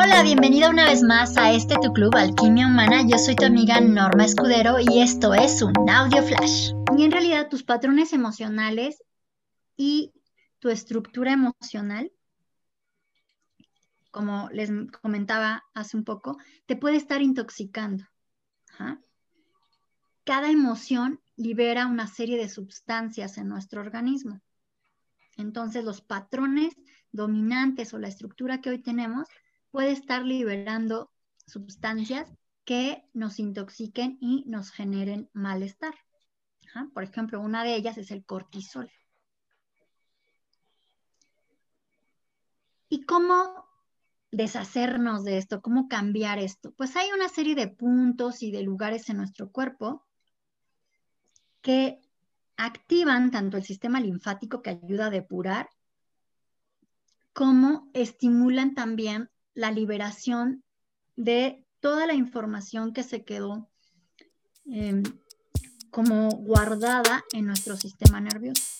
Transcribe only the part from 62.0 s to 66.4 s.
la información que se quedó em, como